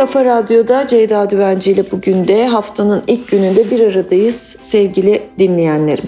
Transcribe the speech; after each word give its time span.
Kafa 0.00 0.24
Radyo'da 0.24 0.86
Ceyda 0.86 1.30
Düvenci 1.30 1.72
ile 1.72 1.90
bugün 1.90 2.28
de 2.28 2.46
haftanın 2.46 3.02
ilk 3.06 3.28
gününde 3.28 3.70
bir 3.70 3.80
aradayız 3.80 4.56
sevgili 4.58 5.22
dinleyenlerim. 5.38 6.04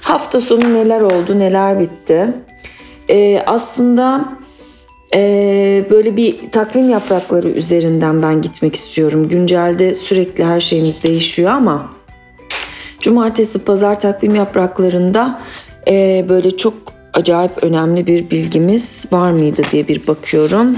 Hafta 0.00 0.40
sonu 0.40 0.74
neler 0.74 1.00
oldu, 1.00 1.38
neler 1.38 1.80
bitti? 1.80 2.28
Ee, 3.10 3.42
aslında 3.46 4.28
e, 5.14 5.84
böyle 5.90 6.16
bir 6.16 6.50
takvim 6.50 6.90
yaprakları 6.90 7.48
üzerinden 7.48 8.22
ben 8.22 8.42
gitmek 8.42 8.76
istiyorum. 8.76 9.28
Güncelde 9.28 9.94
sürekli 9.94 10.44
her 10.44 10.60
şeyimiz 10.60 11.02
değişiyor 11.04 11.50
ama 11.50 11.90
cumartesi 13.00 13.64
pazar 13.64 14.00
takvim 14.00 14.34
yapraklarında 14.34 15.40
e, 15.88 16.24
böyle 16.28 16.56
çok 16.56 16.74
acayip 17.12 17.64
önemli 17.64 18.06
bir 18.06 18.30
bilgimiz 18.30 19.04
var 19.12 19.30
mıydı 19.30 19.62
diye 19.72 19.88
bir 19.88 20.06
bakıyorum. 20.06 20.76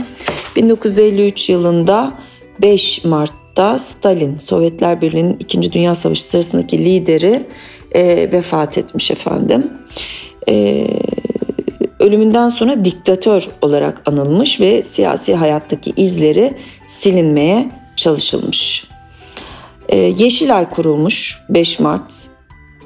1953 0.56 1.48
yılında 1.48 2.12
5 2.62 3.04
Mart'ta 3.04 3.78
Stalin, 3.78 4.38
Sovyetler 4.38 5.00
Birliği'nin 5.00 5.36
2. 5.40 5.72
Dünya 5.72 5.94
Savaşı 5.94 6.24
sırasındaki 6.24 6.84
lideri 6.84 7.46
e, 7.92 8.32
vefat 8.32 8.78
etmiş 8.78 9.10
efendim. 9.10 9.70
E, 10.48 10.86
ölümünden 11.98 12.48
sonra 12.48 12.84
diktatör 12.84 13.48
olarak 13.62 14.02
anılmış 14.06 14.60
ve 14.60 14.82
siyasi 14.82 15.34
hayattaki 15.34 15.92
izleri 15.96 16.54
silinmeye 16.86 17.70
çalışılmış. 17.96 18.88
E, 19.88 19.96
Yeşilay 19.96 20.70
kurulmuş 20.70 21.38
5 21.48 21.78
Mart 21.78 22.14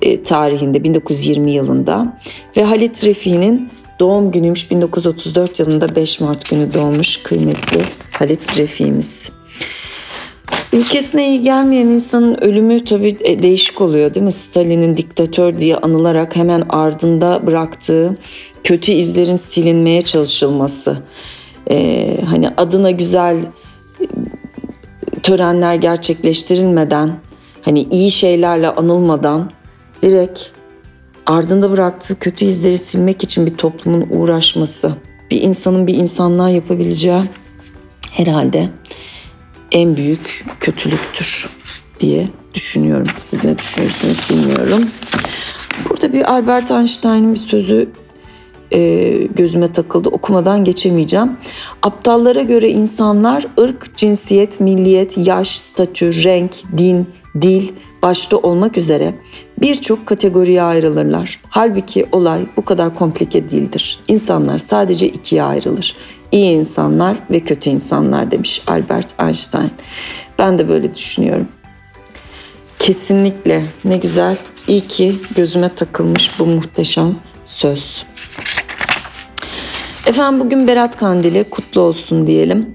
e, 0.03 0.23
tarihinde 0.23 0.85
1920 0.85 1.51
yılında 1.51 2.19
ve 2.57 2.65
Halit 2.65 3.05
Refik'in 3.05 3.71
doğum 4.01 4.31
günüymüş 4.31 4.71
1934 4.71 5.59
yılında 5.61 5.97
5 5.97 6.21
Mart 6.21 6.51
günü 6.51 6.75
doğmuş 6.75 7.23
kıymetli 7.23 7.83
Halit 8.13 8.59
Refik'imiz. 8.59 9.37
Ülkesine 10.77 11.29
iyi 11.29 11.43
gelmeyen 11.43 11.87
insanın 11.87 12.35
ölümü 12.41 12.85
tabii 12.85 13.17
e, 13.21 13.43
değişik 13.43 13.81
oluyor 13.81 14.15
değil 14.15 14.25
mi? 14.25 14.33
Stalin'in 14.33 14.97
diktatör 14.97 15.61
diye 15.61 15.77
anılarak 15.77 16.37
hemen 16.37 16.65
ardında 16.69 17.47
bıraktığı 17.47 18.19
kötü 18.65 18.93
izlerin 18.93 19.37
silinmeye 19.37 20.03
çalışılması. 20.03 20.99
Ee, 21.71 22.19
hani 22.27 22.49
adına 22.57 22.91
güzel 22.91 23.37
e, 23.37 24.07
törenler 25.23 25.75
gerçekleştirilmeden, 25.75 27.13
hani 27.63 27.83
iyi 27.83 28.11
şeylerle 28.11 28.69
anılmadan 28.69 29.51
direkt 30.03 30.41
ardında 31.27 31.71
bıraktığı 31.71 32.19
kötü 32.19 32.45
izleri 32.45 32.79
silmek 32.79 33.23
için 33.23 33.47
bir 33.47 33.55
toplumun 33.55 34.07
uğraşması, 34.11 34.93
bir 35.31 35.43
insanın 35.43 35.87
bir 35.87 35.95
insanlığa 35.95 36.49
yapabileceği 36.51 37.23
herhalde 38.11 38.69
en 39.73 39.97
büyük 39.97 40.45
kötülüktür 40.61 41.51
diye 42.01 42.29
düşünüyorum. 42.55 43.07
Siz 43.17 43.45
ne 43.45 43.59
düşünüyorsunuz 43.59 44.19
bilmiyorum. 44.31 44.91
Burada 45.89 46.13
bir 46.13 46.33
Albert 46.33 46.71
Einstein'ın 46.71 47.35
bir 47.35 47.39
sözü 47.39 47.89
e, 48.73 49.13
gözüme 49.37 49.73
takıldı. 49.73 50.09
Okumadan 50.09 50.65
geçemeyeceğim. 50.65 51.37
Aptallara 51.83 52.43
göre 52.43 52.69
insanlar 52.69 53.47
ırk, 53.61 53.97
cinsiyet, 53.97 54.61
milliyet, 54.61 55.27
yaş, 55.27 55.59
statü, 55.59 56.25
renk, 56.25 56.53
din, 56.79 57.07
dil 57.41 57.69
başta 58.03 58.37
olmak 58.37 58.79
üzere 58.79 59.15
birçok 59.61 60.07
kategoriye 60.07 60.63
ayrılırlar. 60.63 61.41
Halbuki 61.49 62.07
olay 62.13 62.47
bu 62.57 62.65
kadar 62.65 62.95
komplike 62.95 63.51
değildir. 63.51 64.01
İnsanlar 64.09 64.59
sadece 64.59 65.09
ikiye 65.09 65.43
ayrılır. 65.43 65.97
İyi 66.33 66.51
insanlar 66.51 67.17
ve 67.31 67.41
kötü 67.41 67.71
insanlar 67.71 68.31
demiş 68.31 68.63
Albert 68.67 69.21
Einstein. 69.21 69.71
Ben 70.39 70.59
de 70.59 70.69
böyle 70.69 70.95
düşünüyorum. 70.95 71.49
Kesinlikle 72.79 73.65
ne 73.85 73.97
güzel. 73.97 74.39
İyi 74.69 74.81
ki 74.81 75.17
gözüme 75.37 75.75
takılmış 75.75 76.39
bu 76.39 76.47
muhteşem 76.47 77.17
söz. 77.45 78.07
Efendim 80.07 80.41
bugün 80.41 80.67
Berat 80.67 80.97
Kandili 80.97 81.45
kutlu 81.45 81.81
olsun 81.81 82.27
diyelim. 82.27 82.75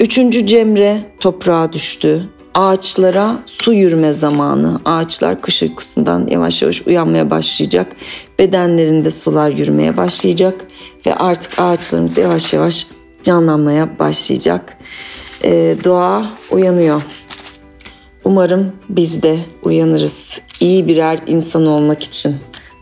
Üçüncü 0.00 0.46
Cemre 0.46 1.02
toprağa 1.20 1.72
düştü. 1.72 2.28
Ağaçlara 2.54 3.38
su 3.46 3.72
yürüme 3.72 4.12
zamanı. 4.12 4.80
Ağaçlar 4.84 5.40
kış 5.40 5.62
uykusundan 5.62 6.26
yavaş 6.26 6.62
yavaş 6.62 6.86
uyanmaya 6.86 7.30
başlayacak. 7.30 7.86
Bedenlerinde 8.38 9.10
sular 9.10 9.50
yürümeye 9.50 9.96
başlayacak. 9.96 10.54
Ve 11.06 11.14
artık 11.14 11.58
ağaçlarımız 11.58 12.18
yavaş 12.18 12.52
yavaş 12.52 12.86
canlanmaya 13.22 13.98
başlayacak. 13.98 14.76
Ee, 15.44 15.76
doğa 15.84 16.26
uyanıyor. 16.50 17.02
Umarım 18.24 18.72
biz 18.88 19.22
de 19.22 19.38
uyanırız. 19.62 20.40
İyi 20.60 20.88
birer 20.88 21.20
insan 21.26 21.66
olmak 21.66 22.02
için. 22.02 22.36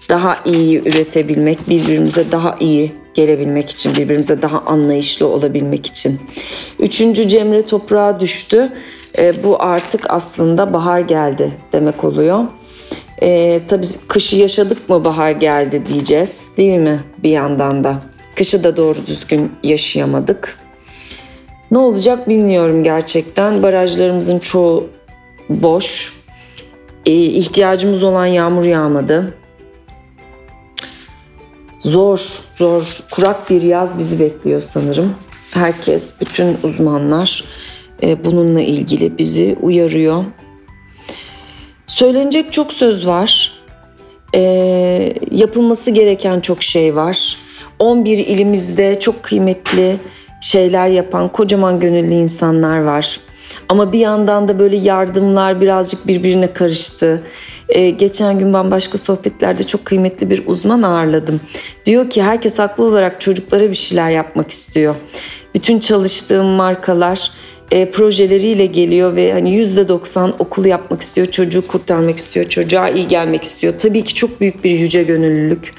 Daha 0.09 0.41
iyi 0.45 0.81
üretebilmek, 0.81 1.69
birbirimize 1.69 2.33
daha 2.33 2.57
iyi 2.61 2.93
gelebilmek 3.19 3.71
için, 3.71 3.97
birbirimize 3.97 4.43
daha 4.43 4.61
anlayışlı 4.61 5.27
olabilmek 5.27 5.87
için. 5.87 6.21
Üçüncü 6.79 7.29
Cemre 7.29 7.63
toprağa 7.63 8.21
düştü. 8.21 8.73
E, 9.19 9.45
bu 9.45 9.63
artık 9.63 10.07
aslında 10.09 10.73
bahar 10.73 11.01
geldi 11.01 11.53
demek 11.73 12.05
oluyor. 12.05 12.45
E, 13.23 13.61
tabii 13.69 13.87
kışı 14.09 14.37
yaşadık 14.37 14.89
mı 14.89 15.05
bahar 15.05 15.31
geldi 15.31 15.83
diyeceğiz 15.87 16.45
değil 16.57 16.79
mi 16.79 17.01
bir 17.23 17.31
yandan 17.31 17.85
da. 17.85 17.97
Kışı 18.37 18.65
da 18.65 18.77
doğru 18.77 19.07
düzgün 19.07 19.53
yaşayamadık. 19.63 20.57
Ne 21.71 21.79
olacak 21.79 22.29
bilmiyorum 22.29 22.85
gerçekten. 22.85 23.63
Barajlarımızın 23.63 24.39
çoğu 24.39 24.87
boş. 25.49 26.13
E, 27.07 27.13
ihtiyacımız 27.13 28.03
olan 28.03 28.27
yağmur 28.27 28.65
yağmadı. 28.65 29.35
Zor, 31.89 32.29
zor, 32.57 33.01
kurak 33.11 33.51
bir 33.51 33.63
yaz 33.63 33.99
bizi 33.99 34.21
bekliyor 34.21 34.61
sanırım. 34.61 35.15
Herkes, 35.55 36.21
bütün 36.21 36.57
uzmanlar 36.65 37.45
e, 38.03 38.25
bununla 38.25 38.61
ilgili 38.61 39.19
bizi 39.19 39.57
uyarıyor. 39.61 40.25
Söylenecek 41.87 42.53
çok 42.53 42.73
söz 42.73 43.07
var. 43.07 43.53
E, 44.35 44.41
yapılması 45.31 45.91
gereken 45.91 46.41
çok 46.41 46.63
şey 46.63 46.97
var. 46.97 47.37
11 47.79 48.19
ilimizde 48.19 49.01
çok 49.01 49.23
kıymetli 49.23 49.97
şeyler 50.41 50.89
yapan 50.89 51.29
kocaman 51.29 51.81
gönüllü 51.81 52.15
insanlar 52.15 52.79
var. 52.83 53.21
Ama 53.69 53.93
bir 53.93 53.99
yandan 53.99 54.49
da 54.49 54.59
böyle 54.59 54.77
yardımlar 54.77 55.61
birazcık 55.61 56.07
birbirine 56.07 56.53
karıştı. 56.53 57.23
Ee, 57.69 57.91
geçen 57.91 58.39
gün 58.39 58.55
ben 58.55 58.71
başka 58.71 58.99
sohbetlerde 58.99 59.63
çok 59.63 59.85
kıymetli 59.85 60.31
bir 60.31 60.43
uzman 60.47 60.83
ağırladım. 60.83 61.41
Diyor 61.87 62.11
ki 62.11 62.23
herkes 62.23 62.59
haklı 62.59 62.85
olarak 62.85 63.21
çocuklara 63.21 63.71
bir 63.71 63.75
şeyler 63.75 64.11
yapmak 64.11 64.51
istiyor. 64.51 64.95
Bütün 65.55 65.79
çalıştığım 65.79 66.47
markalar 66.47 67.31
e, 67.71 67.91
projeleriyle 67.91 68.67
geliyor 68.67 69.17
ve 69.17 69.33
hani 69.33 69.55
yüzde 69.55 69.89
doksan 69.89 70.35
okulu 70.39 70.69
yapmak 70.69 71.03
istiyor, 71.03 71.27
çocuğu 71.27 71.67
kurtarmak 71.67 72.17
istiyor, 72.17 72.49
çocuğa 72.49 72.89
iyi 72.89 73.09
gelmek 73.09 73.43
istiyor. 73.43 73.75
Tabii 73.79 74.05
ki 74.05 74.15
çok 74.15 74.41
büyük 74.41 74.65
bir 74.65 74.71
yüce 74.71 75.03
gönüllülük. 75.03 75.75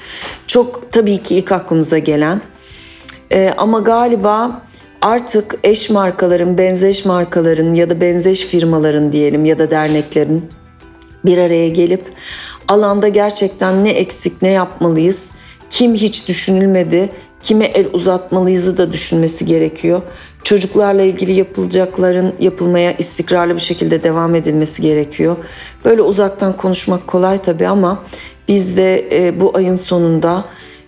Çok 0.46 0.92
tabii 0.92 1.18
ki 1.18 1.36
ilk 1.36 1.52
aklımıza 1.52 1.98
gelen. 1.98 2.40
E, 3.32 3.54
ama 3.56 3.78
galiba 3.78 4.62
artık 5.02 5.54
eş 5.64 5.90
markaların, 5.90 6.58
benzeş 6.58 7.04
markaların 7.04 7.74
ya 7.74 7.90
da 7.90 8.00
benzeş 8.00 8.46
firmaların 8.46 9.12
diyelim 9.12 9.44
ya 9.44 9.58
da 9.58 9.70
derneklerin 9.70 10.44
bir 11.24 11.38
araya 11.38 11.68
gelip 11.68 12.02
alanda 12.68 13.08
gerçekten 13.08 13.84
ne 13.84 13.90
eksik 13.90 14.42
ne 14.42 14.48
yapmalıyız, 14.48 15.32
kim 15.70 15.94
hiç 15.94 16.28
düşünülmedi, 16.28 17.08
kime 17.42 17.64
el 17.64 17.86
uzatmalıyızı 17.92 18.78
da 18.78 18.92
düşünmesi 18.92 19.46
gerekiyor. 19.46 20.02
Çocuklarla 20.44 21.02
ilgili 21.02 21.32
yapılacakların 21.32 22.34
yapılmaya 22.40 22.92
istikrarlı 22.92 23.54
bir 23.54 23.60
şekilde 23.60 24.02
devam 24.02 24.34
edilmesi 24.34 24.82
gerekiyor. 24.82 25.36
Böyle 25.84 26.02
uzaktan 26.02 26.56
konuşmak 26.56 27.06
kolay 27.06 27.42
tabii 27.42 27.68
ama 27.68 28.04
biz 28.48 28.76
de 28.76 29.08
e, 29.12 29.40
bu 29.40 29.56
ayın 29.56 29.74
sonunda 29.74 30.44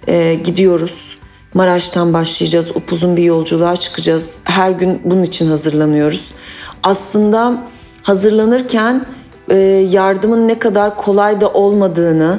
e, 0.07 0.35
gidiyoruz. 0.35 1.22
Maraş'tan 1.55 2.13
başlayacağız. 2.13 2.71
Upuzun 2.77 3.17
bir 3.17 3.23
yolculuğa 3.23 3.77
çıkacağız. 3.77 4.39
Her 4.45 4.71
gün 4.71 5.01
bunun 5.05 5.23
için 5.23 5.47
hazırlanıyoruz. 5.47 6.31
Aslında 6.83 7.63
hazırlanırken 8.03 9.05
e, 9.51 9.57
yardımın 9.91 10.49
ne 10.49 10.59
kadar 10.59 10.97
kolay 10.97 11.41
da 11.41 11.53
olmadığını, 11.53 12.39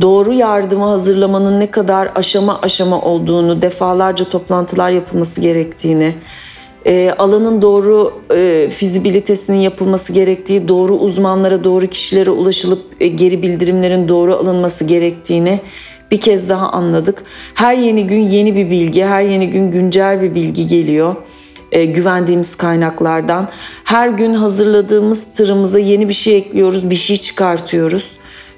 doğru 0.00 0.32
yardımı 0.32 0.84
hazırlamanın 0.84 1.60
ne 1.60 1.70
kadar 1.70 2.08
aşama 2.14 2.60
aşama 2.62 3.00
olduğunu, 3.00 3.62
defalarca 3.62 4.24
toplantılar 4.24 4.90
yapılması 4.90 5.40
gerektiğini, 5.40 6.14
e, 6.86 7.14
alanın 7.18 7.62
doğru 7.62 8.12
e, 8.34 8.68
fizibilitesinin 8.68 9.58
yapılması 9.58 10.12
gerektiği, 10.12 10.68
doğru 10.68 10.94
uzmanlara, 10.94 11.64
doğru 11.64 11.86
kişilere 11.86 12.30
ulaşılıp 12.30 13.00
geri 13.00 13.42
bildirimlerin 13.42 14.08
doğru 14.08 14.36
alınması 14.36 14.84
gerektiğini 14.84 15.60
bir 16.10 16.20
kez 16.20 16.48
daha 16.48 16.68
anladık. 16.68 17.22
Her 17.54 17.74
yeni 17.74 18.06
gün 18.06 18.20
yeni 18.20 18.56
bir 18.56 18.70
bilgi, 18.70 19.04
her 19.04 19.22
yeni 19.22 19.50
gün 19.50 19.70
güncel 19.70 20.22
bir 20.22 20.34
bilgi 20.34 20.66
geliyor. 20.66 21.16
e, 21.72 21.84
güvendiğimiz 21.84 22.54
kaynaklardan. 22.54 23.48
Her 23.84 24.08
gün 24.08 24.34
hazırladığımız 24.34 25.32
tırımıza 25.34 25.78
yeni 25.78 26.08
bir 26.08 26.14
şey 26.14 26.36
ekliyoruz, 26.36 26.90
bir 26.90 26.94
şey 26.94 27.16
çıkartıyoruz. 27.16 28.16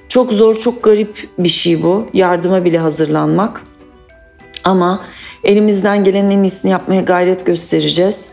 Çok 0.08 0.32
zor, 0.32 0.54
çok 0.54 0.82
garip 0.82 1.28
bir 1.38 1.48
şey 1.48 1.82
bu. 1.82 2.06
Yardıma 2.12 2.64
bile 2.64 2.78
hazırlanmak. 2.78 3.62
Ama 4.64 5.00
elimizden 5.44 6.04
gelenin 6.04 6.30
en 6.30 6.42
iyisini 6.42 6.70
yapmaya 6.70 7.02
gayret 7.02 7.46
göstereceğiz. 7.46 8.28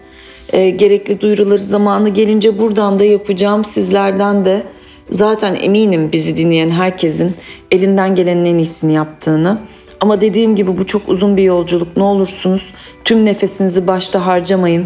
E, 0.53 0.69
gerekli 0.69 1.21
duyuruları 1.21 1.59
zamanı 1.59 2.09
gelince 2.09 2.59
buradan 2.59 2.99
da 2.99 3.05
yapacağım. 3.05 3.65
Sizlerden 3.65 4.45
de 4.45 4.63
zaten 5.09 5.55
eminim 5.55 6.11
bizi 6.11 6.37
dinleyen 6.37 6.69
herkesin 6.69 7.35
elinden 7.71 8.15
gelenin 8.15 8.45
en 8.45 8.57
iyisini 8.57 8.93
yaptığını. 8.93 9.59
Ama 9.99 10.21
dediğim 10.21 10.55
gibi 10.55 10.77
bu 10.77 10.85
çok 10.85 11.09
uzun 11.09 11.37
bir 11.37 11.43
yolculuk. 11.43 11.97
Ne 11.97 12.03
olursunuz 12.03 12.73
tüm 13.03 13.25
nefesinizi 13.25 13.87
başta 13.87 14.25
harcamayın. 14.25 14.85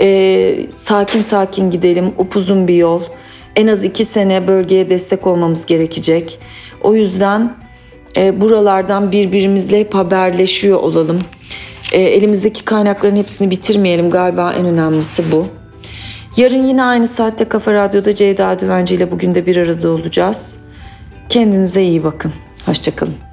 E, 0.00 0.66
sakin 0.76 1.20
sakin 1.20 1.70
gidelim. 1.70 2.12
Upuzun 2.18 2.68
bir 2.68 2.74
yol. 2.74 3.02
En 3.56 3.66
az 3.66 3.84
iki 3.84 4.04
sene 4.04 4.48
bölgeye 4.48 4.90
destek 4.90 5.26
olmamız 5.26 5.66
gerekecek. 5.66 6.38
O 6.82 6.94
yüzden 6.94 7.56
e, 8.16 8.40
buralardan 8.40 9.12
birbirimizle 9.12 9.80
hep 9.80 9.94
haberleşiyor 9.94 10.78
olalım. 10.78 11.20
E, 11.92 12.00
elimizdeki 12.00 12.64
kaynakların 12.64 13.16
hepsini 13.16 13.50
bitirmeyelim 13.50 14.10
galiba 14.10 14.52
en 14.52 14.66
önemlisi 14.66 15.32
bu. 15.32 15.59
Yarın 16.36 16.62
yine 16.62 16.82
aynı 16.82 17.06
saatte 17.06 17.48
Kafa 17.48 17.72
Radyo'da 17.72 18.14
Ceyda 18.14 18.58
Düvenci 18.58 18.94
ile 18.94 19.10
bugün 19.10 19.34
de 19.34 19.46
bir 19.46 19.56
arada 19.56 19.88
olacağız. 19.88 20.58
Kendinize 21.28 21.82
iyi 21.82 22.04
bakın. 22.04 22.32
Hoşçakalın. 22.66 23.29